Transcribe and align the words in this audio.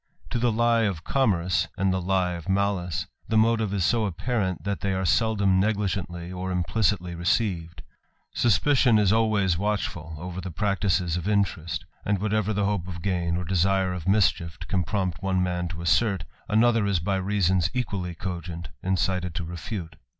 To 0.31 0.39
the 0.39 0.51
lie 0.51 0.81
of 0.85 1.03
commerce, 1.03 1.67
and 1.77 1.93
the 1.93 2.01
lie 2.01 2.31
of 2.31 2.49
malice, 2.49 3.05
the 3.27 3.37
motive 3.37 3.71
s 3.71 3.85
so 3.85 4.05
apparent, 4.07 4.63
that 4.63 4.81
they 4.81 4.93
are 4.95 5.05
seldom 5.05 5.59
negligently 5.59 6.31
or 6.31 6.51
implicitly 6.51 7.13
■eceived: 7.13 7.81
suspicion 8.33 8.97
is 8.97 9.13
always 9.13 9.59
watchful 9.59 10.15
over 10.17 10.41
the 10.41 10.49
practices 10.49 11.17
of 11.17 11.27
merest; 11.27 11.85
and 12.03 12.17
whatever 12.17 12.51
the 12.51 12.65
hope 12.65 12.87
of 12.87 13.03
gain, 13.03 13.37
or 13.37 13.45
desire 13.45 13.93
of 13.93 14.05
nischief, 14.07 14.57
can 14.67 14.83
prompt 14.83 15.21
one 15.21 15.43
man 15.43 15.67
to 15.67 15.83
assert, 15.83 16.23
another 16.49 16.87
is 16.87 16.97
by 16.99 17.19
vasons 17.19 17.69
equally 17.71 18.15
cogent 18.15 18.69
incited 18.81 19.35
to 19.35 19.43
refute. 19.43 19.97